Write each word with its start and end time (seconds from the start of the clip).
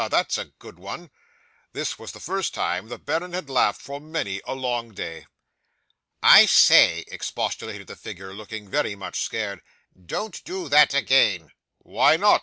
that's 0.07 0.35
a 0.35 0.45
good 0.57 0.79
one." 0.79 1.11
(This 1.73 1.99
was 1.99 2.11
the 2.11 2.19
first 2.19 2.55
time 2.55 2.87
the 2.87 2.97
baron 2.97 3.33
had 3.33 3.51
laughed 3.51 3.83
for 3.83 4.01
many 4.01 4.41
a 4.47 4.55
long 4.55 4.95
day.) 4.95 5.27
'"I 6.23 6.47
say," 6.47 7.03
expostulated 7.07 7.85
the 7.85 7.95
figure, 7.95 8.33
looking 8.33 8.67
very 8.67 8.95
much 8.95 9.19
scared; 9.19 9.61
"don't 10.03 10.43
do 10.43 10.67
that 10.69 10.95
again." 10.95 11.51
'"Why 11.83 12.17
not?" 12.17 12.39